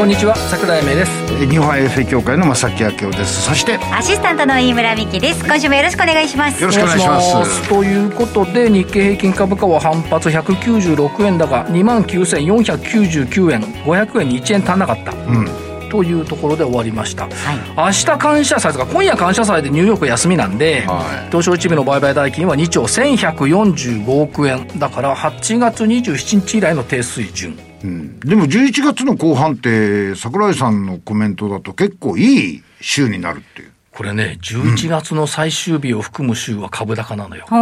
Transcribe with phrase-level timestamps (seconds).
[0.00, 1.46] こんにちは桜井明です。
[1.46, 3.42] 日本 IFA 協会の正木明夫です。
[3.42, 5.44] そしてアシスタントの飯村美希です。
[5.44, 6.58] 今週もよろしくお願いします。
[6.58, 7.68] よろしくお願いします。
[7.68, 15.46] ということで日経平均株価は反発196円高2万9499円500円に1円足んなかった、うん。
[15.90, 18.86] というところで終わりました、はい、明日感謝祭です。
[18.86, 24.66] か今夜感謝祭でニューヨーク休みなんで、はい、東証一部の売買代金は2兆1145億円。
[24.78, 33.72] だから8月27日以来の低水準うん、でも11月の後半って桜井さんのコメントだと結構いい週になるっていう。
[33.92, 37.44] これね、11月の最終日を含む週は株高なのよ。
[37.50, 37.54] う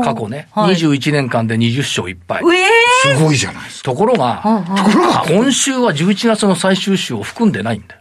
[0.00, 2.42] ん、過去ね、はい、21年間で20勝1敗。
[2.42, 3.90] えー、すごいじゃないですか。
[3.92, 4.42] ところが、
[4.76, 7.97] ところが今週は11月の最終週を含んでないんだよ。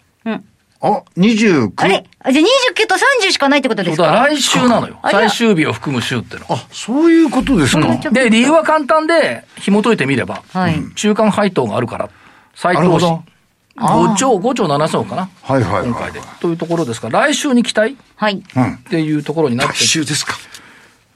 [0.82, 1.72] うんあ、29?
[1.76, 2.04] あれ？
[2.32, 2.46] じゃあ
[2.84, 4.12] 29と30しかないってことですか？
[4.12, 5.00] 来週なのよ。
[5.04, 6.46] 最終日を含む週っての。
[6.50, 7.88] あ、そういうことですか？
[7.88, 12.10] うん、で、理由は簡単で、紐解いてみれば、はい、中間配当があるから、
[12.56, 13.06] 再投資。
[13.78, 15.30] 5兆、5兆7千億かな？
[15.44, 16.20] はいはい、はい、今回で。
[16.42, 17.96] というところですから、来週に期待？
[18.16, 18.44] はい。
[18.44, 18.44] っ
[18.90, 19.74] ていうところになって。
[19.74, 20.34] 来週ですか。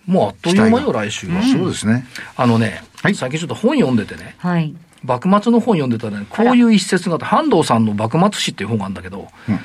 [0.05, 1.41] もうあっという間よ、来週は。
[1.43, 2.05] そうですね。
[2.35, 4.35] あのね、はい、最近ちょっと本読んでてね。
[4.37, 4.75] はい。
[5.03, 9.59] 幕末の本読んでたらね、こういう一節があって、半藤さんの幕末史っていう本があるんだけど、うん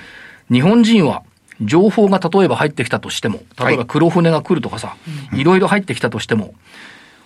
[0.50, 1.24] 日本人は
[1.60, 4.96] 情報が例えば入ってきたとしても、例えば黒船が来るとかさ、は
[5.32, 6.54] いろいろ入ってきたとしても、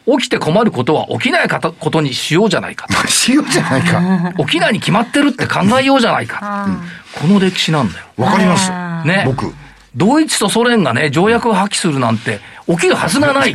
[0.07, 4.33] 起きて困ることは起きないことにしようじゃないかしようじゃないか。
[4.45, 6.69] 起きないに決まってるって考えようじゃないか。
[7.21, 8.07] この歴史なんだよ。
[8.17, 8.71] わかります。
[9.07, 9.25] ね。
[9.27, 9.53] 僕。
[9.97, 13.55] ドイツとソ連がね、条約を破棄するなんて、起きるはずがないっ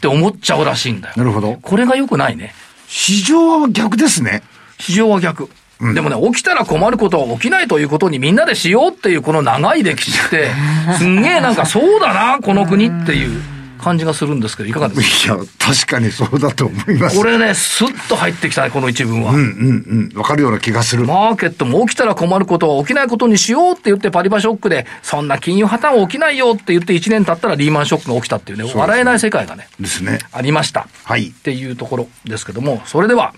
[0.00, 1.14] て思っちゃうらしいんだよ。
[1.16, 1.58] なるほど。
[1.62, 2.54] これが良くないね。
[2.88, 4.42] 市場は逆ですね。
[4.78, 5.48] 市場は逆。
[5.80, 10.50] でもね、起きたら困ることは起きないということにみんなでしようっていうこの長い歴史って、
[10.96, 13.42] すんげえなんかそうだな、この国っていう
[13.86, 15.34] 感じがするんですけど、いかがですか？
[15.34, 17.16] いや、確かにそうだと思います。
[17.16, 19.30] これね、スッと入ってきたね、この一文は。
[19.32, 20.18] うんうんうん。
[20.18, 21.04] わかるような気がする。
[21.04, 29.68] マーケットも起きたら困ることは起きないことにしようって言ってパリバショックで、そんな金融破綻起きないよって言って1年経ったらリーマンショックが起きたっていうね、笑えない世界がね。
[29.78, 30.18] ですね。
[30.32, 30.88] ありました。
[31.04, 31.28] はい。
[31.28, 33.34] っていうところですけども、それでは、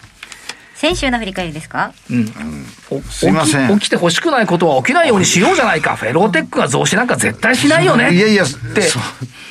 [0.78, 1.92] 先週の振り返りですか？
[2.08, 2.26] うん。
[3.10, 3.78] すいません。
[3.80, 5.96] 起きてほしくないことは起きないようにしようじゃないか。
[5.96, 8.14] フェローテックが増資なんか絶対しないよね。
[8.14, 8.88] いやいや、って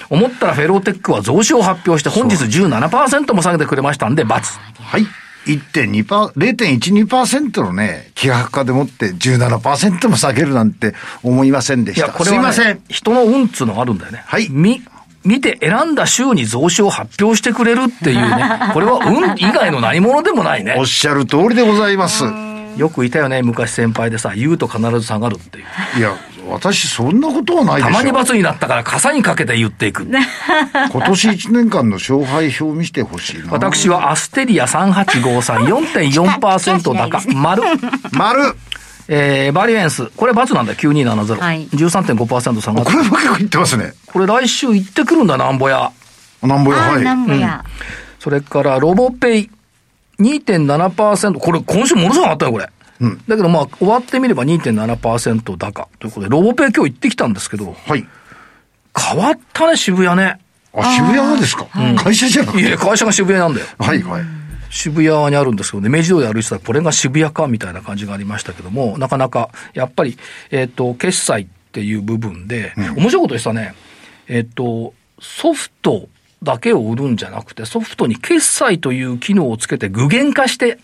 [0.10, 4.28] 思ったらフェローテックは増資を発表して本日17%も下げてくれましたんで、×。
[4.28, 5.06] はい。
[5.48, 10.94] 1.2%、0.12%のね、気迫化でもって17%も下げるなんて
[11.24, 12.08] 思いませんでした。
[12.08, 12.82] いや、これは、ね、すいません。
[12.88, 14.24] 人の運っつうのがあるんだよね。
[14.26, 14.48] はい。
[14.50, 14.82] み、
[15.28, 20.76] 見て選んだ週に増資を発表してくれるっていうね、 これは運以外の何者でもないね。
[20.78, 22.24] おっしゃる通りでございます。
[22.78, 26.00] よくいたよね、昔先輩でさ、言うと必ず下がるっていう。
[26.00, 26.16] いや、
[26.48, 27.88] 私そんなことはないでしょ。
[27.88, 30.08] たまに罰になったから傘にかけて言っていく。
[30.08, 33.52] 今年1年間の勝敗表を見せてほしいな。
[33.52, 37.22] 私はアステリア3853 4.4%高。
[37.34, 37.64] 丸。
[38.12, 38.56] 丸。
[39.08, 40.08] えー、バリエンス。
[40.18, 41.40] これ×なんだよ、9270。
[41.40, 41.68] はい。
[41.68, 42.92] 13.5%下がって。
[42.92, 43.94] これも結構いってますね。
[44.06, 45.92] これ来週行ってくるんだ、なんぼや。
[46.42, 47.04] なんぼや、はい。
[47.04, 47.72] なんぼや、うん。
[48.20, 49.50] それから、ロボペイ。
[50.20, 51.40] 2.7%。
[51.40, 52.70] これ、今週ものすごかったよ、これ。
[53.00, 53.18] うん。
[53.28, 55.90] だけどまあ、終わってみれば2.7%高。
[56.00, 57.76] ということで、ロボペイ今日行ってきたんですけど。
[57.86, 58.06] はい。
[58.98, 60.40] 変わったね、渋谷ね。
[60.74, 62.68] あ、渋谷ですか、うん、会社じゃなくて。
[62.68, 63.68] いや、会社が渋谷なんだよ。
[63.80, 64.37] はいはい。
[64.78, 70.20] 渋谷にあるんですけどね、明治通り歩いてたらこれが渋谷かみたいな感じがありましたけども、なかなか、やっぱり、
[70.52, 73.74] えっ、ー、と、決済っていう部分で、うん、面白いことでしたね。
[74.28, 76.08] えっ、ー、と、ソフト
[76.44, 80.78] だけを売るんじゃなくて、ソフトに決済という機能をつけて具現化して、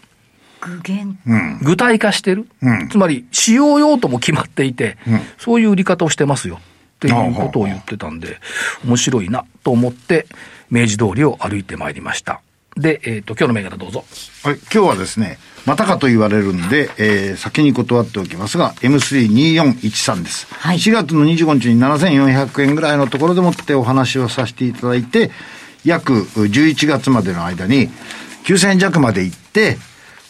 [0.59, 1.15] 具現、
[1.61, 6.59] 具体化してる、うん、つまり、使用用途も決まっていて、うん、そういう売り方をしてますよ。
[6.95, 8.39] っていうことを言ってたんで、
[8.85, 10.25] 面白いなと思って、
[10.71, 12.41] 明治通りを歩いてまいりました。
[12.75, 14.05] で、えっ、ー、と、今日の銘柄どうぞ。
[14.43, 20.47] はい、今日はですね、またかと言われるんで、えー、先に断っておきますが、M32413 です。
[20.49, 20.77] はい。
[20.77, 25.31] 4月の25日に7400円ぐらいのところでもってお話をさせていただいて、
[25.85, 27.89] 約11月までの間に
[28.45, 29.77] 9000円弱まで行って、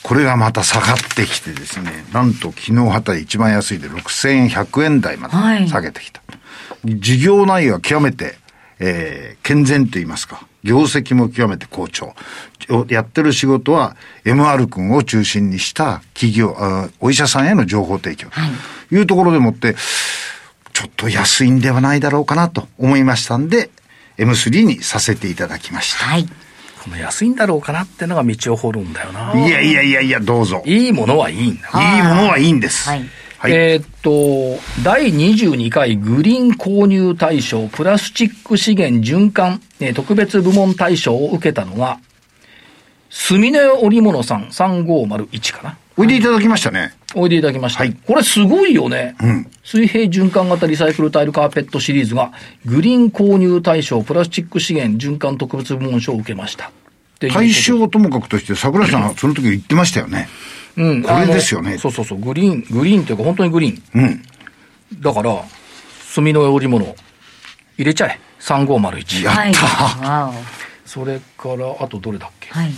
[0.03, 6.21] これがまた下がってきてですね、なんと昨日あたり一番安いで6100円台まで下げてきた。
[6.27, 6.37] は
[6.85, 8.35] い、事業内容は極めて、
[8.85, 10.45] えー、健全と言いますか。
[10.63, 12.13] 業績も極めて好調。
[12.89, 13.95] やってる仕事は
[14.25, 16.55] MR 君を中心にした企業、
[16.99, 18.29] お医者さんへの情報提供。
[18.29, 18.47] は
[18.91, 18.95] い。
[18.95, 19.75] いうところでもって、
[20.73, 23.69] ちょっと安いんではないだろうかなと思いましたんで、
[24.17, 26.05] M3 にさせていただきました。
[26.05, 26.27] はい。
[26.83, 29.33] この安いんだろうかなってのが道を掘るんだよな。
[29.33, 30.61] いやいやいやいや、どうぞ。
[30.65, 31.69] いいものはいいんだ。
[31.95, 32.89] いいものはいいんです。
[32.89, 33.05] はい。
[33.43, 41.99] はい、えー、っと、第22回グリーン購入大賞プラスチック資源循環、えー、特別部門大賞を受けたのが、
[43.09, 45.77] すみね織物さん3501かな。
[45.97, 46.93] おいでいただきましたね。
[47.15, 47.79] おいでいただきました。
[47.79, 49.17] はい、これすごいよね。
[49.21, 49.51] うん。
[49.65, 52.31] 水平循環型リサイクルタイルカーペットシリーズが、
[52.63, 56.71] グリーン購入対象プラスチック資源循環特別部門賞を受けました。
[57.19, 60.29] 対象ともかくとして、桜井さんはその時言ってましたよね。
[60.77, 61.03] うん。
[61.03, 61.77] これですよね。
[61.77, 62.19] そうそうそう。
[62.19, 64.01] グリーン、グリーンというか本当にグリーン。
[64.01, 64.23] うん。
[65.01, 65.43] だから、
[66.15, 66.95] 炭の織物、
[67.77, 68.19] 入れちゃえ。
[68.39, 69.23] 3501。
[69.23, 70.35] やった、はい、
[70.85, 72.49] それから、あとどれだっけ？
[72.51, 72.71] はい。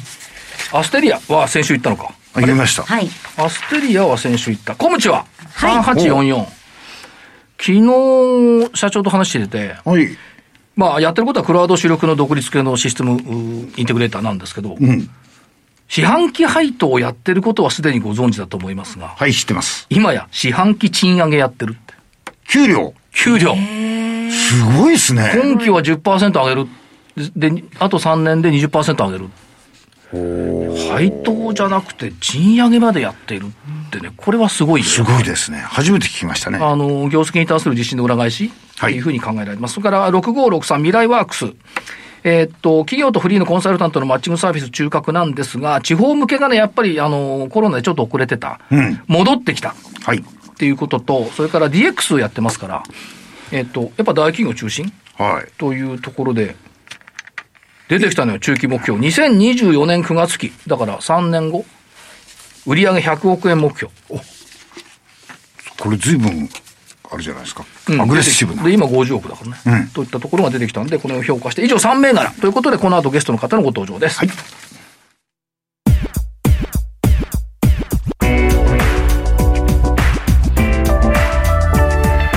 [0.72, 2.14] アステリアは先週行ったのか。
[2.34, 2.84] 入れました。
[2.84, 3.10] はい。
[3.38, 4.76] アステリアは先週行った。
[4.76, 6.46] コムチは、はい、3844。
[7.58, 10.10] 昨日、社長と話してて、はい。
[10.76, 13.18] まあ、やってることはクラウド主力の独立系のシステム
[13.78, 15.10] インテグレーターなんですけど、うん。
[15.88, 19.10] 四半期配当をやってることはすでにご存知だと思いますが。
[19.10, 19.86] はい、知ってます。
[19.90, 21.94] 今や四半期賃上げやってるって。
[22.48, 22.94] 給料？
[23.12, 23.56] 給料。
[23.56, 25.32] すごいですね。
[25.36, 26.68] 今期は10%上げる。
[27.36, 29.30] で、あと3年で20%上げる。
[30.92, 35.58] 配当じゃなくて賃上げまでやっているってね、これはすごいすごいですね。
[35.60, 36.60] 初めて聞きましたね。
[36.62, 39.80] あの、業績に対する実施の裏返しっていうふうに考えられます。
[39.80, 41.46] はい、それから6563未来ワークス。
[42.28, 48.60] えー、っと、企業とフリーのコンサルタントのマッチングサービス中核なんですが、地方向けがね、やっぱり、あの、コロナでちょっと遅れてた。
[48.72, 49.76] うん、戻ってきた。
[50.04, 50.18] はい。
[50.18, 50.24] っ
[50.58, 52.84] ていうことと、それから DX をやってますから、
[53.52, 54.92] えー、っと、やっぱ大企業中心？
[55.18, 55.52] はい。
[55.60, 56.56] というところで、
[57.90, 59.00] 出てきたのよ、中期目標。
[59.00, 60.52] 2024年9月期。
[60.66, 61.64] だから3年後。
[62.66, 63.94] 売上100億円目標。
[64.10, 64.20] お
[65.78, 66.50] これ随分、
[67.16, 67.66] あるじゃないですか。
[67.90, 68.64] うん、アグレッシブな。
[68.64, 69.84] で、今50億だからね。
[69.84, 72.30] うん、といったところが出てきたんで、これを評価して、以上3銘柄。
[72.32, 74.20] ということで、この後ゲストの方のご登場です。
[74.20, 74.30] はい。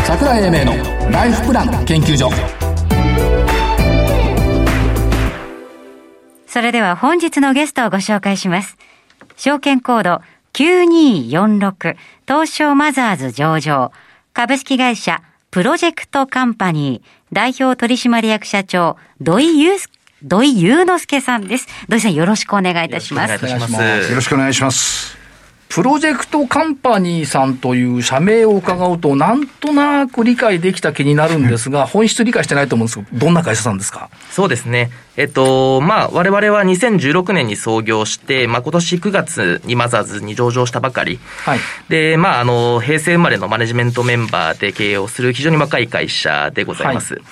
[0.07, 2.31] 桜井英明のライフプラン研究所。
[6.47, 8.77] それでは本日のゲストをご紹介します。
[9.37, 10.23] 証券コード
[10.55, 11.97] 9246
[12.27, 13.93] 東証マザーズ上場
[14.39, 15.21] 株式会社
[15.51, 19.79] プロジェクトカンパニー代表取締役社長土井祐
[20.23, 21.67] 土井祐之介さんです。
[21.89, 23.33] 土井さんよろしくお願いいたします。
[23.33, 24.11] よろしくお願いします。
[24.11, 25.18] よろしくお願いします。
[25.69, 34.09] プロジェクトカンパニーさんという社名を伺うと、なんとなく理解できた気になるんですが、 本質理解してないと思うんですけど、どんな会社さんですか？
[34.31, 34.91] そうですね。
[35.17, 41.19] えっと、まあ、我々は2016年に創業して、まあ、今年9月にマザーズに上場したばかり。
[41.45, 41.59] はい。
[41.89, 47.15] で、まあ、あの、平成生まれのマネジメントメンバーで経営をする非常に若い会社でございます。
[47.15, 47.23] はい、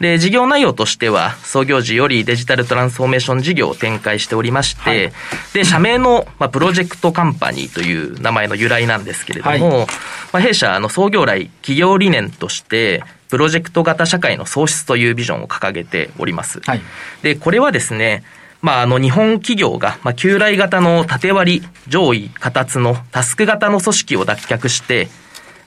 [0.00, 5.12] で、事業内容としては、創業時よりデジタルトランスフォーメーション事業を展開しておりまして、はい、
[5.52, 7.81] で、社名の、まあ、プロジェクトカンパニーという
[8.20, 9.86] 名前の由来なんですけれども、はい、
[10.32, 16.60] まあ、弊社、あの、創業来、企業理念として、プロジェクト型社会の創出というビジョンを掲げております。
[16.60, 16.82] はい、
[17.22, 18.24] で、これはですね、
[18.60, 25.08] まあ、あの、日本企業が、まあ、旧来型の縦割り、上位、形のタスク型の組織を脱却して、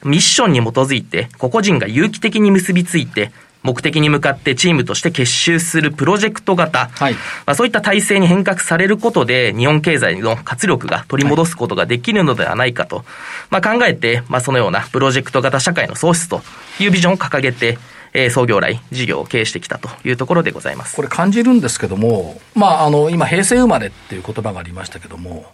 [0.03, 3.31] ミッションに基づいて、個々人が有機的に結びついて、
[3.65, 13.03] 目的に向かってチームとして結集するプロジェクト型、はい、まあ、そういった体制に変革されることで、日本経済の活力が取り戻すことができるのではないかと、
[13.49, 16.41] まあ、考えて、まあ、そのようなプロジェクト型社会の創出と
[16.79, 17.79] いうビジョンを掲げて、
[18.13, 20.95] えー、創業来、事業を経営してきたというところでございます。
[20.95, 25.51] これ感じるんですけども、まあ、あの、今、平成生まれっていう言葉がありましたけども、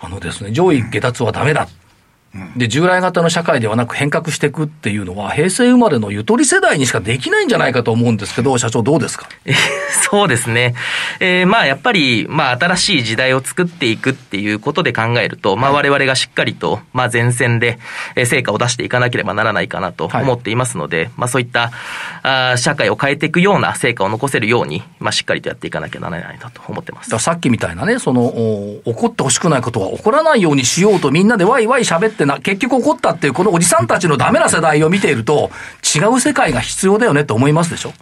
[0.00, 1.68] あのですね、上位下達はダメだ
[2.56, 9.28] で、従来型の社会ではなく変革していくっていうのは、平成生まれのゆとり世代にしかできないんじゃないかと思うんですけど、社長どうですか？
[10.10, 10.74] そうですね。
[11.18, 17.78] えー、まあやっぱり、まあ新しい時代を作っていくっていうことで考えると、まあ我々がしっかりと、まあ前線で
[18.24, 21.72] 成果を出していかなければならないかなと思っていますので、はい、まあそういった
[22.22, 27.18] あ社会を変えていくような成果を残せるように、まあしっかりとやっていかなきゃならないなと思ってます。
[27.18, 28.32] さっきみたいなね、その、
[28.84, 35.50] 起こってほしくないことは起こらないようにしようとみんなでワイワイ喋ってってな、結局起こったっていう、このおじさんたちのダメな世代を見ていると、
[35.94, 37.92] 違う世界が必要だよねって思いますでしょ？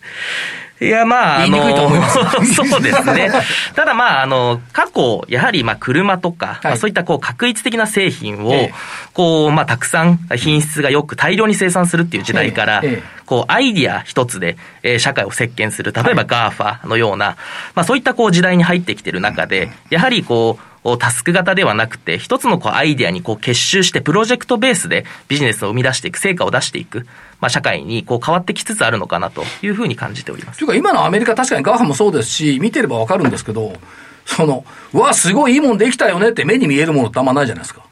[0.80, 2.18] いや、まあ、言いにくいと思います。
[2.54, 3.30] そうですね。
[3.74, 8.74] ただまあ、あの、過去、やはりまあ、車とか、そういったこう、確一的な製品を、ええ、
[9.12, 17.36] こう、まあ、たくさん品質がよく大量に生産するっていう時代から、え、こう、アイディア一つで、えー、社会を席巻する、例えば GAFA のような、はい、
[17.74, 20.67] まあ、そういったこう、時代に入ってきてる中で、やはりこう、
[20.98, 27.06] タスク型ではなくて、一つのこうアイデアにこう結集してプロジェクトベースでビジネスを生み出していく、成果を出していく、
[27.40, 30.58] まあ、社会にこう変わってきつつあるのかなというふうに感じております。
[30.58, 33.74] というか今のアメリカ確かにガーハもそうですし、見てればわかるんですけど、
[34.24, 37.82] その、うわ、すごいいいもんできたよねって目に見えるものってあんまないじゃないですか。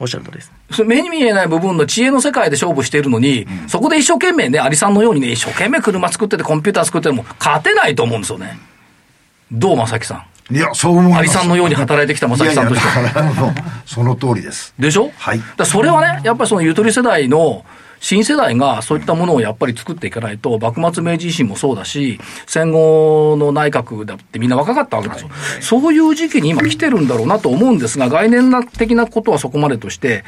[0.00, 0.50] おっしゃるとです。
[0.84, 8.58] 目に見えない部分の知恵の世界で勝負しているのに、うん、そこで一生懸命ね、アリさんのようにね、一生懸命車作っててコンピューター作ってても勝てないと思うんですよね。
[9.52, 10.24] どう、正木さん？
[10.50, 11.32] いや、そう思います。
[11.32, 13.54] さんのように働いてきた正木さんとしては。
[13.86, 14.74] その通りです。
[14.78, 15.40] でしょはい。
[15.56, 17.64] だそれはね、やっぱりそのゆとり世代の、
[18.00, 25.30] 新世代がそういったものをやっぱり作っていかないと、幕末明治維新もそうだし、戦後の内閣だってみんな若かったわけですよ。
[25.62, 30.24] そういう時期に今来てるんだろうなと思うんですが、概念的なことはそこまでとして、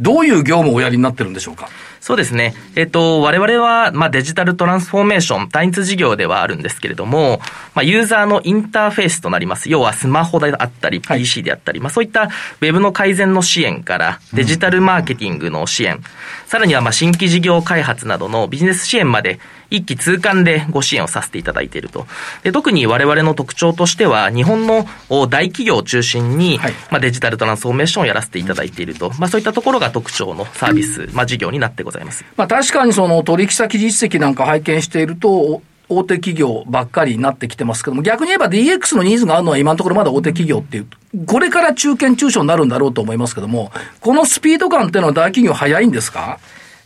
[0.00, 1.68] どういう業務をおやりになってるんでしょうか
[2.00, 2.54] そうですね。
[2.76, 7.40] えっ、と、我々は、まあ、デジタルトランスフォーメーション、単一事業ではあるんですけれども、
[7.74, 9.68] まあ、ユーザーのインターフェースとなります。
[9.68, 16.02] 要はスマホであったり、PC であったり、はい、まあ、そういったウェブの改善の支援から、デジタルマーケティングの支援、うん、
[16.46, 19.40] さらには、まあ、新規事業開発などのビジネス支援まで、
[19.70, 22.06] 一気通貫でご支援をさせていただいていると。
[22.42, 24.86] で特に我々の特徴としては、日本の
[25.28, 29.12] 大企業を中心に、はい、まあ、デジタルトランスフォーメーションをやらせていただいていると。
[29.18, 32.24] まあ、そういったところが特徴のサービス、まあ、事業になってございます。
[32.36, 40.86] まあ、確かにその取引先実績なんか拝見していると、大手企業ばっかりになってきてますけども、逆に言えば DX のニーズがあるのは今のところまだ大手企業っていう、
[41.24, 46.38] これから中堅中小になるんだろうと思いますけども、このスピード感っていうのは大企業早いんですか？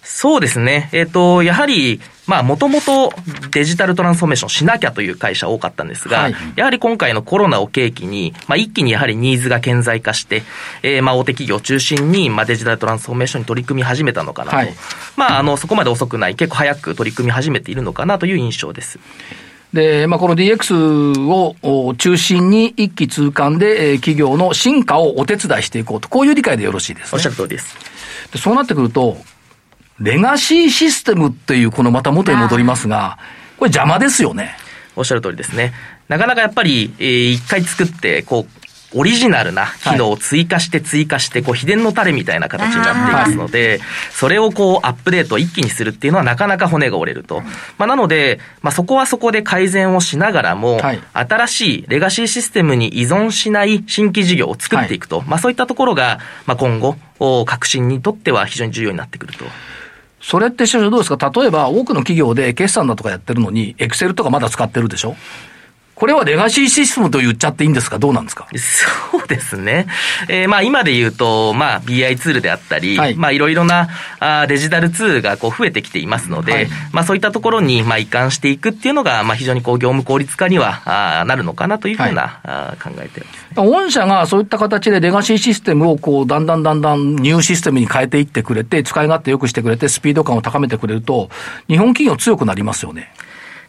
[0.03, 0.89] そうですね。
[0.93, 3.13] えっ、ー、と、やはり、まあ、もともと
[3.51, 10.43] デジタルトランスフォーメーションしなきゃという会社多かったんですが、はい、やはり今回のコロナを契機に、まあ、一気にやはりニーズが顕在化して、
[10.83, 14.57] えー、まあ、大手企業を中心に、まあ、デジタルトランスフォーメーションに取り組み始めたのかなと。
[14.57, 14.75] はい、
[15.17, 18.99] まあ、あの、そこまで遅くない、結構早く取り組み始めているのかなという印象です。
[19.73, 27.77] で、まあ、この DX を中心に一気通貫で、えー、企業の進化をお手伝いしていこうと、こういう理解でよろしいです、ね、おっしゃる通りです。
[28.33, 29.17] でそうなってくると、
[30.03, 33.19] レガシーシステムっていう、このまた元に戻りますが、
[33.57, 34.57] これ邪魔ですよね。
[34.97, 35.73] おっしゃる通りですね。
[36.09, 38.63] なかなかやっぱり、えー、一回作って、こう、
[38.95, 43.81] オリジナルな機能を追加して追加して、こう、秘伝のタレみたいな形になっていますので、
[44.11, 47.41] それをこう、アップデート一気にするっていうのはなかなか骨が折れると。
[47.79, 50.81] まあ、なので、まあ、そこはそこで改善をしながらも、
[51.15, 55.23] 新しいレガシーシステムに依存しない新規事業を作っていくと。
[55.23, 56.97] まあ、そういったところが、まあ、今後、
[57.47, 59.45] 革新にとっては非常に重要になってくると。
[60.23, 61.31] それって社長どうですか？
[61.35, 65.17] 例えば多くの企業で決算だとかやってるのに、エクセルとかまだ使ってるでしょ？
[66.03, 68.01] これはレガシーシステムと言っちゃっていいんですか？
[68.01, 68.49] どうなんですか？
[69.13, 69.87] そうですね。
[70.29, 83.55] えー、まあ今で言うと、まあ BI ツールであったり、はい、まあいろいろなあデジタルツールがこう増えてきていますので、はい、まあそういったところにまあ移管していくっていうのが、まあ非常にこう業務効率化にはあなるのかなというふうな、はい、あ考えてます、ね。
[83.55, 91.31] 御社がそういった形でレガシーシステムをこうだんだんだんだんニューシステムに変えていってくれて、使い勝手よくしてくれて、スピード感を高めてくれると、
[91.69, 93.15] 日本企業強くなりますよね。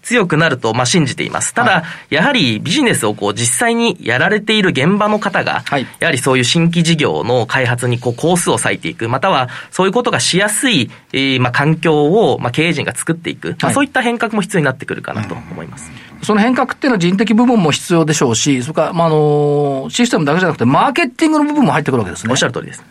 [0.04, 1.54] 強くなると、まあ、信じています。
[1.54, 15.92] ただ、はい、やはりビジネスをこう実際にやられている現場の方が、はい、やはりそういう新規事業の開発にこうコースを割いていく、またはそういうことがしやすい、えー、まあ環境を、まあ、経営陣が作っていく、まあ、そういった変革も必要になってくるかなと思います。
[16.24, 22.32] その変革っていうのは人的部分も必要でしょうし、それから、まあ、あの、システムだけじゃなくて、マーケティングの部分も入ってくるわけですね。
[22.32, 22.84] おっしゃる通りです。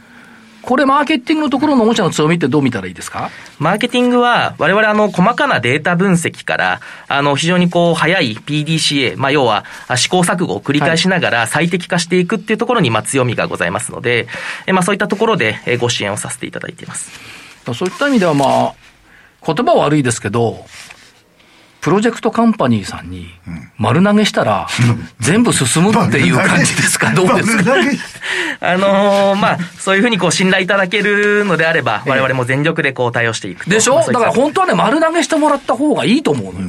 [0.63, 3.31] これ、マーケティングのところの御社の強みってどう見たらいいですか？
[3.59, 9.65] マーケティングは、我々、あの、細かなデータ分析から、あの、非常にこう、早い PDCA、まあ、要は、
[9.97, 14.29] 試行錯誤を繰り返しながら最適化していくっていうところに、まあ、強みがございますので、
[14.73, 17.11] まあ、そういったところで、ご支援をさせていただいています。
[17.75, 18.75] そういった意味では、まあ、
[19.45, 20.65] 言葉は悪いですけど、
[21.83, 23.29] プロジェクトカンパニーさんに
[23.77, 24.69] 丸投げしたら、
[25.21, 27.75] 全部進むっていう感じですか、どうですか？
[28.65, 33.97] あのー、まあ、そういうふうにこう信頼いただけるのであれば、我々も全力でこう対応していくでしょ？
[34.13, 36.69] だから本当はね、丸投げしてもらった方がいいと思うのよ。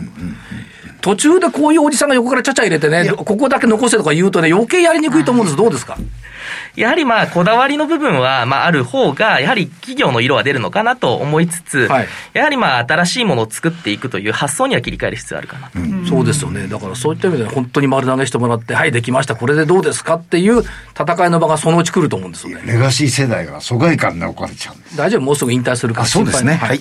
[1.03, 5.57] 途中でこういうおじさんが横からちゃちゃ入れてね、ここだけ残せとか言うとね、余計やりにくいと思うんです。
[5.57, 5.98] どうですか？
[6.75, 16.67] やはりまあ、こだわりの部分は、まあ、ある方が、やはり企業の色は出るのかなと思いつつ、はい、やはりまあ、新しいものを作っていくという発想には切り替える必要あるかなと、うん、そうですよね。
[16.67, 20.63] だからそういった意味で本当に丸投げしてもらって、はい、できました、これでどうですかっていう
[20.98, 22.63] 戦いの場がそのうち来ると思うんですよね。
[22.65, 26.55] レガシー世代が疎外感に置かれちゃう大丈夫、もうすぐ引退するからそうですね。
[26.55, 26.79] はい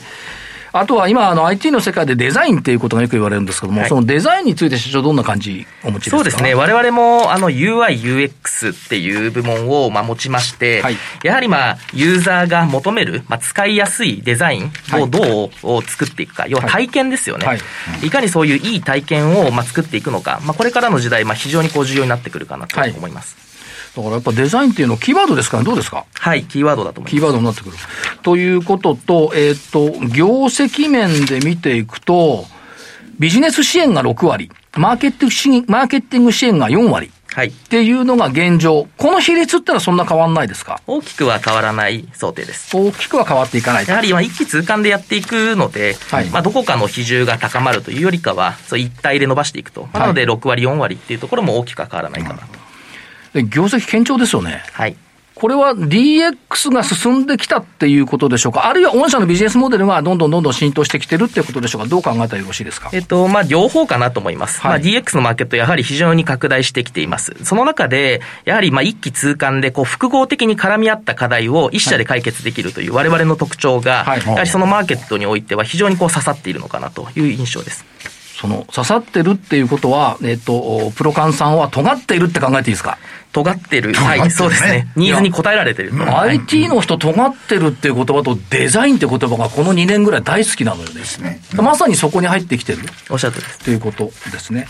[0.74, 6.16] あとは今、あの、IT の世界でデザインっていうことがよく言われるんですけども、はい、そのデザインについて社長どんな感じお持ちですか？
[6.16, 6.54] そうですね。
[6.54, 17.46] 我々も、あの、UI、UX っていう部門を、まあ、持ちまして、はい、やはりまあ、ユーザーが求める、まあ、使いやすいデザインをどう作っていくか、要は体験ですよね。
[17.46, 17.60] はい、
[18.02, 23.51] いかにそういういい体験を、まあ、作っていくのか、まあ、これからの時代、まあ、非常にこう重要になってくるかなと思います。
[23.96, 26.06] だからやっぱデザインっていうのはキーワードですから、ね、どうですか？
[26.14, 27.10] はい、キーワードだと思います。
[27.10, 27.76] キーワードになってくる。
[28.22, 32.46] ということと、えっ、ー、と、業績面で見ていくと、
[33.18, 35.26] ビジネス支援が6割、マーケット
[35.70, 37.10] マーケティング支援が4割。
[37.34, 37.48] はい。
[37.48, 38.88] っていうのが現状。
[38.98, 40.80] この比率ってのはそんな変わんないですか？
[40.86, 42.76] 大きくは変わらない想定です。
[42.76, 49.88] 大きくは変わっていかないやはり今一気通貫でやっていくので、はい、まあどこかの比重が高まるというよりかは、そう一体で伸ばしていくと。
[49.94, 52.61] なので6割、4割っていうところも大きくは変わらないかなと。
[53.32, 54.62] で業績堅調ですよね。
[54.72, 54.96] はい。
[55.34, 62.90] これは DX が進んできたっていうことでしょうか、あるいは御社のビジネスモデルがどんどんどんどん浸透してきてるっていうことでしょうか、どう考えたらよろしいですか？
[62.92, 64.60] えっと、まあ、両方かなと思います。
[64.60, 67.34] はい、まあ、DX のマーケット、やはり非常に拡大してきています。
[67.42, 77.84] その中で、やはり、まあ、一気通貫で、こう、複合的に絡み合った課題を一社で解決できるという我々の特徴が、はい、やはりそのマーケットにおいては非常にこう刺さっているのかなという印象です。
[78.40, 82.98] その刺さってるっていうことは、えっ、と、プロ換算は尖っているって考えていいですか？
[83.32, 83.94] 尖ってる。
[83.94, 84.88] はい、そうですね。
[84.94, 85.92] ニーズに応えられてる。
[85.94, 91.40] IT の人尖ってるっていう言葉とデザインって言葉がこの2年ぐらい大好きなのよですね。
[91.56, 92.80] まさにそこに入ってきてる。
[93.10, 93.46] おっしゃってる。
[93.64, 94.68] ということですね。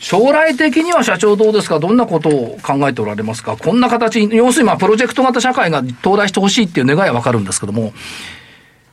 [0.00, 1.80] 将来的には社長どうですか？
[1.80, 3.56] どんなことを考えておられますか？
[3.56, 7.92] こんな形、要するにまあプロジェクト型社会が到来してほしいっていう願いはわかるんですけども、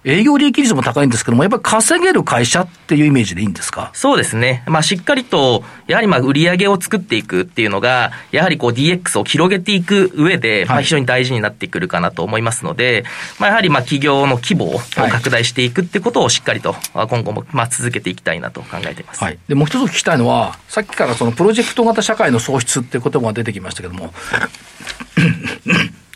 [0.07, 3.89] 営業利益率も高いんですけども、やっぱり稼げる会社っていうイメージでいいんですか？
[3.93, 4.63] そうですね。
[4.67, 13.03] まあ、しっかりと、やはりまあ、売り上げを作っていくっていうのが、やはりこう DX を広げていく上で、まあ、非常に大事になってくるかなと思いますので、
[13.39, 19.23] まあ、やはりまあ、企業の規模を拡大していくってことをしっかりと、今後もまあ、続けていきたいなと考えています。
[19.23, 19.39] はい。
[19.47, 24.13] で、もう一つ聞きたいのは、さっきからそのプロジェクト型社会の創出っていう言葉が出てきましたけども、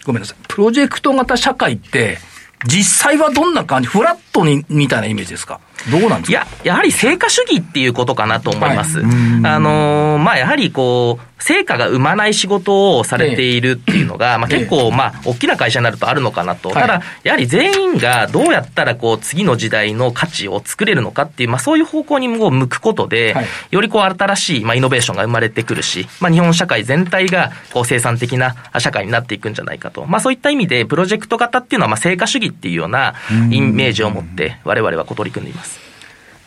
[0.05, 0.37] ごめんなさい。
[0.47, 2.19] プロジェクト型社会って、
[2.65, 5.59] 実際はどんな感じフラットに、みたいなイメージですか？
[5.89, 6.31] どうなんですか？
[6.31, 9.01] いや、やはり成果主義っていうことかなと思います。
[9.01, 9.11] はい、
[9.45, 16.69] あのー、まあ、やはりこう、成果が生まない仕事をされているっていうのが、まあ、結構、まあ、大きな会社になるとあるのかなと。
[16.69, 23.35] ただ、やはり全員がどうやったら、こう、次の時代の価値を作れるのかっていう、まあ、そういう方向にも向くことで、
[23.71, 30.05] よりこう、新しい、まあ、イノベーションが生まれてくるし、まあ、日本社会全体が、こう、生産的な社会になっていくんじゃないかと。
[30.05, 33.15] まあ、そういった意味で、プロジェクト型っていうのは、まあ、成果主義っていうような
[33.49, 35.79] イメージを持って、我々はこう取り組んでいます。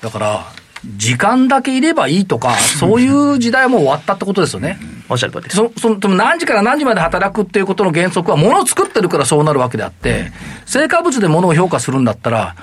[0.02, 4.78] だから、時間だけいればいいとか、そういう時代はもう終わったってことですよね。
[5.08, 5.56] おっしゃる通りです。
[5.56, 10.32] そその何時から何時まで働くっていうことの原則は、ものを作ってるからそうなるわけであって、
[10.66, 12.56] 成果物でものを評価するんだったら、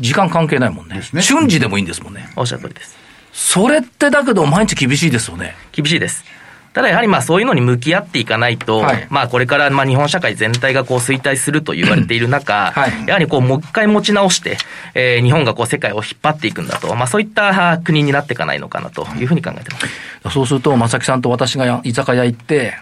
[0.00, 1.02] 時間関係ないもんね。
[1.12, 2.30] ね瞬時でもいいんですもんね。
[2.36, 2.96] おっしゃる通りです。
[3.32, 5.54] それってだけど毎日厳しいですよね。
[5.72, 6.24] 厳しいです。
[6.74, 14.58] ただやはりまあそういうのに向き合っていかないと、はい、まあこれからまあ日本社会全体がこう衰退すると言われている中、はい、やはりこうもう一回持ち直して、
[14.94, 19.86] えー、日本がこう世界を引っ張っていくんだと、まあそういった国になっていかないのかなというふうに考えてます。
[20.30, 22.74] そうすると、正木さんと私が居酒屋行って、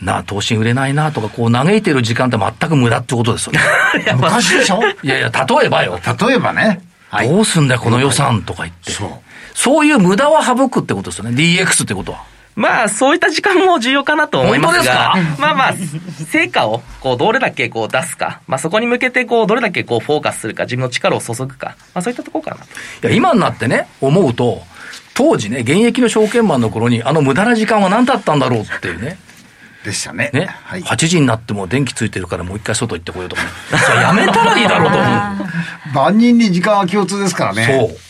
[0.00, 3.60] うん、なあ、投資売れないなとか、こう嘆いてる時間って全く無駄ってことですよね。
[4.14, 4.80] 昔でしょ？
[5.02, 5.98] いやいや、例えばよ。
[6.20, 6.80] 例えばね。
[7.08, 8.92] はい、どうすんだよ、この予算とか言って。
[8.92, 9.10] そう。
[9.54, 11.30] そういう無駄は省くってことですよね。
[11.30, 12.24] DX ってことは。
[12.56, 23.08] まあ、そういった時間も重要かなと思いますが、まあまあ、成果を、こう、どれだけこう出すか、まあそこに向けて、こう、どれだけこう、フォーカスするか、自分の力を注ぐか、まあそういったところかなと。
[23.08, 24.62] いや、今になってね、思うと、
[25.14, 29.18] 当時ね、現役の証券マンの頃に、あの無駄な時間は何だったんだろうっていうね。
[29.84, 30.30] でしたね。
[30.34, 30.46] ね。
[30.64, 33.42] はい、8時になっても電気ついてるからもう一回外行ってこようとか。
[34.00, 35.10] やめたらいいだろうと思う。
[35.94, 37.66] 万人に時間は共通ですからね。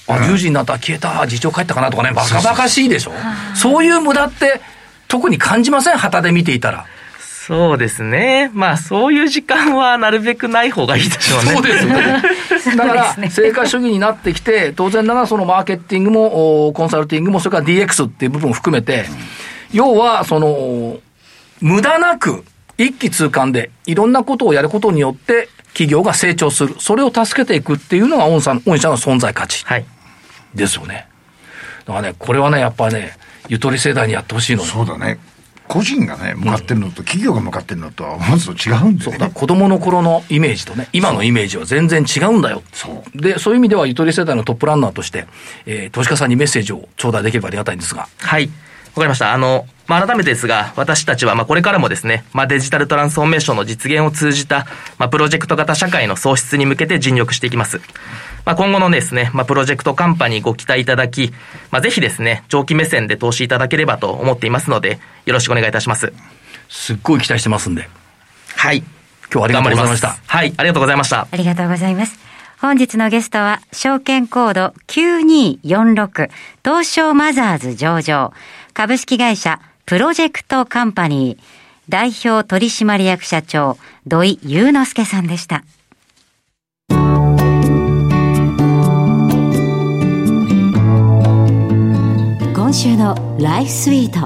[0.06, 0.16] そう。
[0.16, 3.12] あ、10時になったら消えた、次長帰ったかなとかね、バカバカしいでしょ。
[3.54, 4.61] そういう無駄って、
[5.06, 5.98] 特に感じません？
[5.98, 6.87] 旗で見ていたら。
[7.18, 8.50] そうですね。
[8.52, 11.52] まあ、そういう時間はなるべくない方がいいでしょうね。
[11.52, 12.76] そうですね。
[12.76, 19.06] だから、成果主義になってきて、当然ながらそのマーケティングも、コンサルティングも、それから DX っていう部分を含めて、
[19.72, 20.98] 要は、その、
[21.61, 22.44] 無駄なく
[22.79, 26.77] 一気通貫でいろんなことをやることによって企業が成長する。
[26.79, 29.64] それを助けていくっていうのが御社の御社の存在価値。
[29.66, 29.85] はい。
[30.55, 31.07] ですよね。
[31.87, 33.12] だからね、これはね、やっぱね、
[33.49, 35.18] ゆとり世代にやってほしいのそうだね。
[35.68, 42.62] 個人がね、向かってるのと、企業が向かってるのとは、まず違うんで、ね、そうだ、子供の頃のイメージとね、今のイメージは全然違うんだよ。
[42.73, 43.20] そう。
[43.20, 45.27] で、そういう意味では、ゆとり世代のトップランナーとして、
[45.66, 48.09] えー、投資家さんにメッセージを頂戴できればありがたいんですが。
[48.18, 48.51] はい。
[48.94, 49.33] わかりました。
[49.33, 54.66] あの、まあ、改めてですが、私たちは、まあ、これからもですね、まあ、デジタルトランスフォーメーションの実現を通じた、
[54.98, 57.81] まあ、プロジェクト型社会の創出に向けて尽力していきます。
[58.44, 61.33] まあ、今後のですね、まあ、プロジェクトカンパニーご期待いただき、
[61.70, 66.12] まあ、ぜひですね、長期目線で投資いただければと思っていますので、よろしくお願いいたします。
[66.68, 67.88] すっごい期待してますんで。
[68.57, 68.79] はい。
[68.79, 68.87] 今
[69.33, 70.16] 日はありがとうございました。
[70.26, 71.29] はい、ありがとうございました。
[71.31, 72.31] ありがとうございます。
[72.61, 76.31] 本日のゲストは、証券コード9246、
[76.62, 78.35] 東証マザーズ上場、
[78.80, 81.40] 株式会社プロジェクトカンパニー、
[81.90, 85.64] 代表取締役社長、土井祐之介さんでした。
[92.54, 94.20] 今週のライフスイート。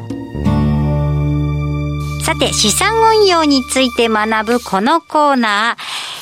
[2.25, 5.77] さて、資産運用について学ぶこのコーナ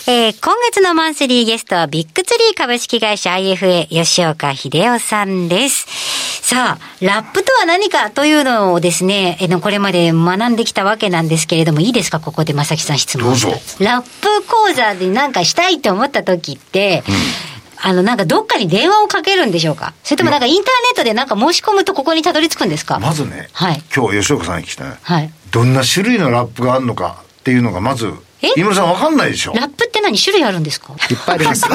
[0.07, 0.11] ー。
[0.11, 6.32] えー、今月のマンスリーゲストはビッグツリー株式会社 IFA 吉岡秀夫さんです。
[6.53, 12.21] さあ、ラップとは何かというのをですね、えの、これまで学んできたわけなんですけれども、いいですか？
[12.21, 13.29] ここで正木さん質問。
[13.29, 13.49] どうぞ。
[13.81, 17.15] ラップ講座で何かしたいと思った時って、うん
[17.85, 19.95] あの、なんかどっかに電話をかけるんでしょうか？
[20.05, 23.01] それともなんかインターネットでなんか申し込むとここにたどり着くんですか？
[23.01, 24.99] まずね、はい、今日吉岡さんに聞きたい。
[25.01, 25.33] はい。
[25.53, 28.13] どんな種類のラップがあるのかっていうのがまず、
[28.57, 29.53] 井村さんわかんないでしょ。
[29.53, 30.19] ラップって何？
[30.19, 30.95] 種類あるんですか？
[31.11, 31.65] いっぱいあります。
[31.71, 31.75] は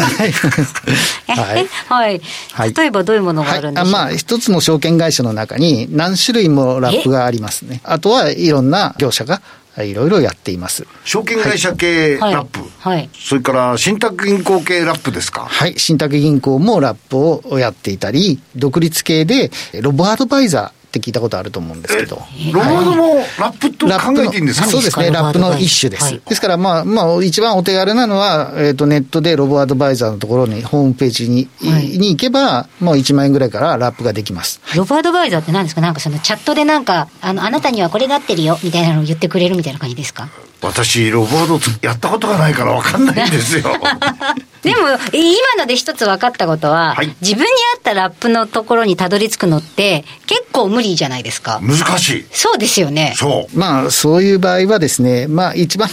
[1.57, 1.67] い。
[1.87, 2.21] はい。
[2.51, 2.73] はい。
[2.73, 7.81] 例えばどういうものがあるんですか、はい、まあ、一つの証券会社の中に何種類もラップがありますね。
[7.83, 9.41] あとはいろんな業者が
[9.77, 10.87] いろいろやっています。
[11.05, 15.45] 証券会社系ラップ、はい、はい、それから信託銀行系ラップですか？
[15.45, 22.17] はい、信託銀行もラップをやっていたり、独立系でロボアドバイザー、って聞いたことあると思うんですけど。
[22.53, 24.67] ロボードもラップと考えていいんですか？
[24.67, 26.03] そうですね、ラップの一種です。
[26.03, 34.59] はい、ですから、まあ、まあ、一番お手軽なのは、えっ、ー、と、ネットでロボアドバイザーのところに、ホームページに、はい、に行けば、もう1万円ぐらいからラップができます。
[34.75, 40.29] ロボアドバイザーって何ですかなんかそのチャットでなんか、あの、あなたにはこれが合ってるよ、みたいなのを言ってくれるみたいな感じですか？
[40.61, 43.63] 私、ロボードやったことがないから分かんないんですよ。
[44.63, 44.77] でも、
[45.13, 51.59] 今ので一つ分かったことは、はい、自分に合ったラップのところにたどり着くのって、結構無理じゃないですか。
[51.61, 52.25] 難しい。
[52.31, 53.13] そうですよね。
[53.15, 53.57] そう。
[53.57, 55.89] まあ、そういう場合はですね、まあ、一番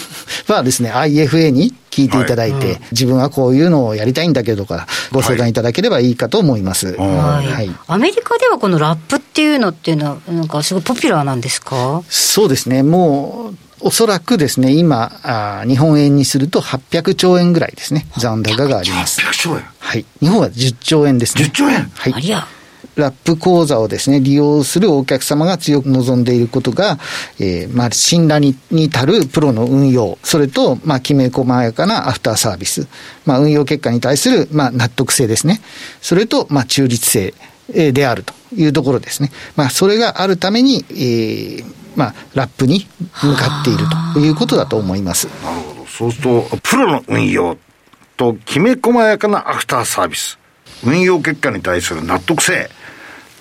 [0.49, 6.97] はですね、IFA に聞いていただいて、はいうん、自分はこういうのをやりたいんだけどか、ご相談いただければいいかと思います。
[6.97, 7.47] はい。
[7.47, 12.03] はい、アメリカではこのラップっていうのっていうのは、なんかすごいポピュラーなんですか？
[12.09, 12.83] そうですね。
[12.83, 13.55] もう、
[13.87, 19.21] おそらくですね、今あ、日本円にすると800兆円ぐらいですね、残高があります。
[19.21, 20.07] 800兆円はい。
[20.21, 21.45] 日本は10兆円ですね。
[21.45, 22.15] 10兆円はい。
[22.97, 26.99] ラップ講座をですね、利用するお客様が強く望んでいることが、
[27.39, 32.87] えー、まあ、信頼にに足るプロの運用、それと、まあ、きめ細やかなアフターサービス、
[33.27, 35.61] まあ、運用結果に対する、まあ、納得性ですね。
[36.01, 37.35] それと、まあ、中立性
[37.69, 39.31] であるというところですね。
[39.57, 41.65] まあ、それがあるために、えー、
[41.97, 42.87] まあ、ラップに
[43.23, 45.29] 向かっているということだと思います。
[45.43, 45.87] なるほど。
[45.87, 47.57] そうすると、プロの運用
[48.17, 50.39] ときめ細やかなアフターサービス、
[50.85, 52.71] 運用結果に対する納得性、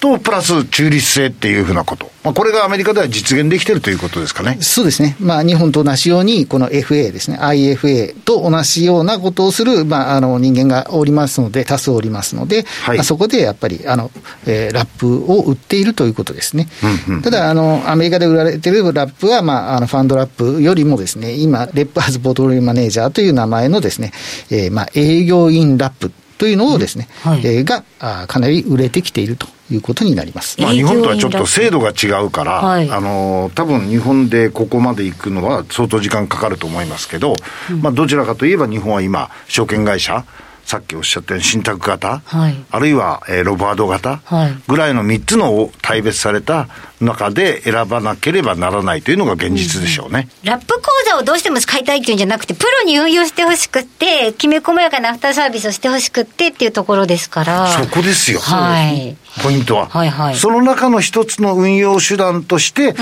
[0.04, 2.12] と、プラス中立性っていうふうなこと。
[2.26, 4.58] まあ、これがアメリカでは実現できてるということですかね。
[4.60, 5.16] そうですね。
[5.22, 14.12] まあ、日本と同じように、この FA ですね、IFA と同じようなことをする、まあ、あの、人間がおりますので、多数おりますので、はい、まあ、そこでやっぱり、あの、
[14.46, 16.68] えー、ラップを売っているということですね。
[17.08, 24.12] うんうん、ただ、あの、アメリカで売られているラップは、まあ、あの、ファンドラップよりもですね、今、レッパーズポートフォリオマネージャーという名前のですね、
[24.50, 30.62] えー、まあ、営業員ラップというのをですね、はい、えー、があかなり売れてきているということになります。
[30.62, 37.36] まあ、日本とはちょっと制度が違うから、はい、あの多分日本でここまで行くのは相当時間かかると思いますけど、
[37.72, 40.26] うん、まあ、どちらかといえば日本は今、証券会社、
[40.66, 44.22] さっきおっしゃったように信託型、はい、あるいは、えー、ロバード型
[44.68, 46.68] ぐらいの3つの大別された
[47.02, 57.68] 中で選ばなければならないというのが現実でしょうね、うん、ラップ講座をどうしても使いたいっていうんじゃなくて、プロに運用してほしくって、きめ細やかなアフターサービスをしてほしくってっていうところですから。
[57.68, 58.40] そこですよ。
[58.40, 59.18] はい。
[59.42, 59.88] ポイントは。
[59.88, 60.36] はいはい。
[60.36, 62.96] その中の一つの運用手段として、うん、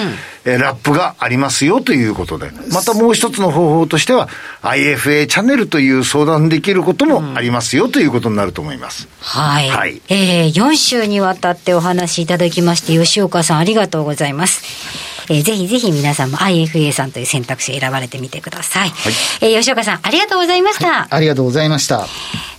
[0.45, 2.51] えラップがありますよということで。
[2.71, 4.29] またもう一つの方法としては、
[4.61, 9.07] IFA チャンネルという相談できることもありますよということになると思います。
[9.07, 9.69] うん、はい。
[9.69, 10.01] はい。
[10.09, 14.63] えー、4週にわたってお話しいただきまして、吉岡さんありがとうございます。
[15.29, 18.89] えー、ぜひぜひ皆さんも IFA さんという選択肢選ばれてみてください。
[18.89, 22.05] はい、えー、吉岡さん、ありがとうございました、はい、ありがとうございました。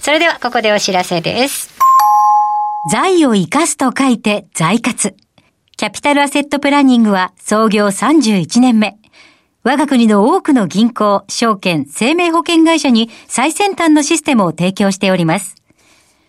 [0.00, 1.70] それでは、ここでお知らせです。
[2.84, 5.14] 財を生かすと書いて財活。
[5.76, 8.98] キャピタルアセットプランニングは創業31年目。
[9.62, 15.54] 我が国の多くの銀行、証券、生命保険会社に最先端のシステムを提供しております。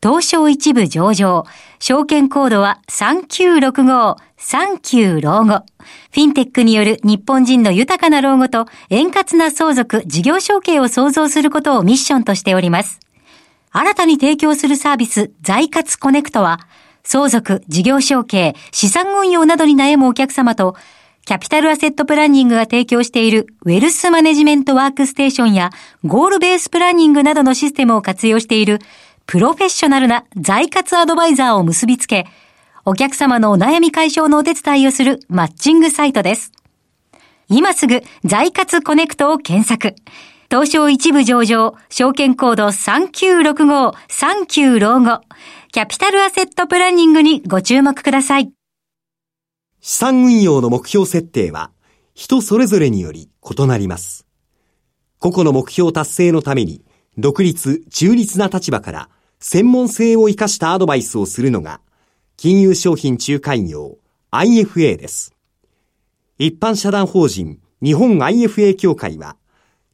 [0.03, 1.45] 東証一部上場、
[1.79, 5.65] 証券コードは3965、39老後。
[6.11, 13.02] フィンテックによる日本人の豊かな老後と円滑な相続、事業承継を創造することをミッションとしております。
[13.75, 16.59] 新たに提供するサービス、財活コネクトは、
[17.03, 20.75] 相続、事業承継、資産運用などに悩むお客様と、
[21.25, 25.71] キャピタルアセットプランニングが提供しているウェルスマネジメントワークステーションや
[26.03, 28.79] ゴールベースプランニングなどのシステムを活用している
[29.25, 32.27] プロフェッショナルな財活アドバイザーを結びつけ、
[32.85, 36.51] お客様のお悩み解消のお手伝いをするマッチングサイトです。
[37.47, 39.95] 今すぐ財活コネクトを検索。
[40.53, 45.21] 東証一部上場、証券コード3965、39老後。
[45.71, 48.53] キャピタルアセットプランニングにご注目ください。
[49.81, 51.71] 資産運用の目標設定は
[52.13, 54.27] 人それぞれにより異なります。
[55.17, 56.85] 個々の目標達成のために
[57.17, 61.81] 独立、中立な立場から専門性を生かしたアドバイスをするのが
[62.37, 63.97] 金融商品仲介業
[64.29, 65.33] IFA です。
[66.37, 69.35] 一般社団法人日本 IFA 協会は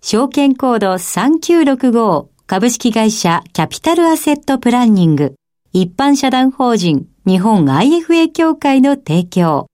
[0.00, 5.34] 証券コード3965株式会社キャピタルアセットプランニング
[5.72, 9.66] 一般社団法人日本 IFA 協会の提供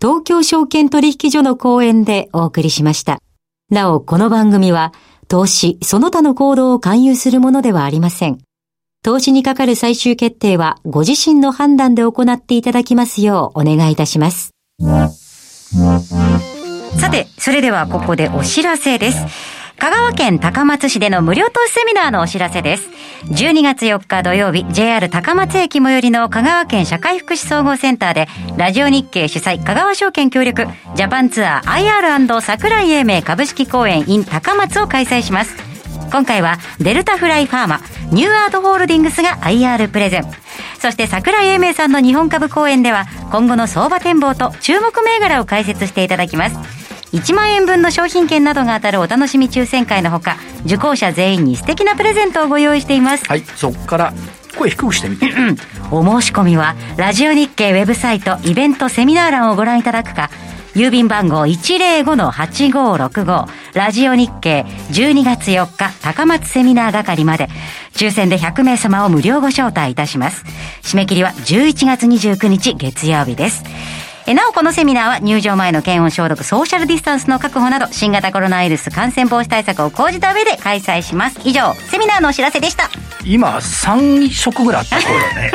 [0.00, 3.18] 東京証券取引所の講演でお送りしました。
[3.70, 4.92] なお、この番組は
[5.28, 8.38] 投資その他の行動を勧誘するものではありません。
[9.02, 14.50] 投資にかかる最終決定はご自身の判断で行っていただきますようお願いいたします。
[17.00, 19.61] さて、それではここでお知らせです。
[19.82, 22.88] 香川県高松市での無料投資セミナーのお知らせです。
[23.32, 35.56] 12月4日土曜日、JR 高松駅最寄りの香川県社会福祉総合センターで、ラジオ日経主催香川証券協力、ジャパンツアー IR& 桜井英明株式公演 in 高松を開催します。
[36.12, 37.80] 今回はデルタフライファーマ、
[38.12, 40.24] ニューアートホールディングスが IR プレゼン。
[40.78, 46.81] そして櫻井英明さんの日本株講演では今後の相場展望と注目銘柄を解説していただきます。
[47.12, 53.24] 1万円分の商品券などが当たるお楽しみ抽選会のほか、受講者全員に素敵なプレゼントをご用意しています。
[53.26, 54.14] はい、そこから
[54.56, 55.30] 声低くしてみて。
[55.90, 60.30] お申し込みは、ラジオ日経ウェブサイトイベントセミナー欄をご覧いただくか、
[60.74, 67.50] 郵便番号105-8565ラジオ日経12月4日高松セミナー係まで
[67.92, 70.46] 抽選で100名様を無料ご招待いたします。
[70.82, 73.64] 締め切りは11月29日月曜日です。
[74.26, 81.40] えなおこのセミナーは入場前の検温消毒、ソーシャルディスタンスの確保など、新型コロナウイルス感染防止対策を講じた上で開催します。
[81.44, 82.88] 以上、セミナーのお知らせでした。
[83.24, 85.52] 今、3色ぐらいあったそうだね。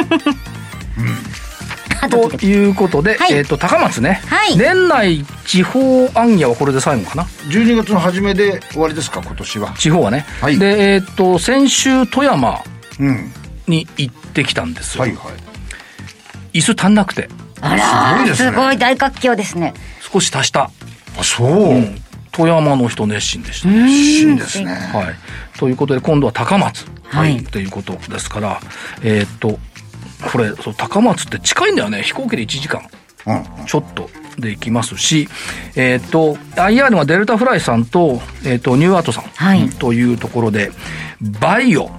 [0.98, 1.38] うん
[2.10, 9.74] ということで、はい、えっ、ー、と、高松ね、はい、年内地方案屋はこれで最後かな？12月の初めで終わりですか、今年は。
[9.78, 10.26] 地方はね。
[10.40, 12.62] はい、で、えっ、ー、と、先週富山
[13.68, 15.02] に行ってきたんですよ。
[15.02, 15.32] はいは
[16.54, 16.60] い。
[16.60, 17.30] 椅子足んなくて。
[17.62, 19.74] あらすごい、ね、すごい大活況ですね。
[20.00, 20.70] 少し足した。
[21.20, 21.76] あ、そう。
[21.76, 22.02] うん。
[22.32, 24.74] 富山の人熱心でした、ね、熱心ですね。
[24.74, 25.58] はい。
[25.58, 26.86] ということで、今度は高松。
[27.04, 27.44] はい。
[27.44, 27.66] とい。
[27.66, 28.60] うことですから、
[29.04, 29.60] えっ、と、
[30.32, 32.04] これそう高松って近いんだよね。
[32.04, 32.88] 飛行機で1時間、
[33.66, 35.28] ちょっとで行きますし、
[35.76, 40.72] えっ、ー、と IR はデルタフライさんと,、えーと、ニューアートさん、はい、というところで
[41.22, 41.90] バイオ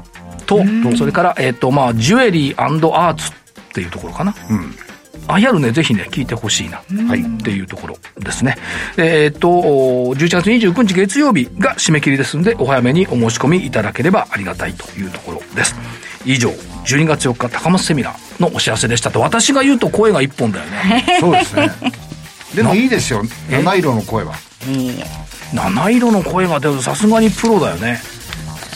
[0.46, 0.62] と
[0.96, 3.34] それから、えっ、ー、とまあ、ジュエリーアーツっ
[3.74, 4.74] ていうところかな、うん
[5.28, 8.56] IR ね、ぜひね、聞いてほしいな、はい、っていうところですね。
[8.96, 15.74] えっ、ー、と、11月29日月曜日が締め切りですんで、お早めにお申し込みいただければありがたいというところです。
[16.24, 21.18] 以上、12月4日高松セミナーのお知らせでしたと私が言うと声が一本だよね。
[21.20, 21.70] そうですね。
[22.54, 23.22] でもいいですよ。
[23.50, 24.34] 七色の声は。
[25.52, 28.00] 七色の声が出るさすがにプロだよね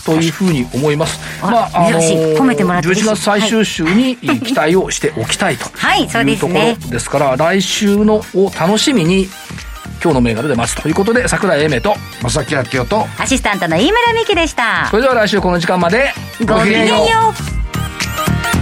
[0.04, 1.20] というふうに思います。
[1.42, 5.66] まあ、あのー、褒めてもらって11月最終週に期待をしておきたいと
[6.22, 9.28] いうところですから、来週のを楽しみに
[10.02, 14.88] 今日の銘柄で待つということで桜井英明と正木明夫とアシスタントの飯村美樹でした。
[14.90, 16.12] それでは来週この時間まで
[16.44, 18.61] ごきげんよう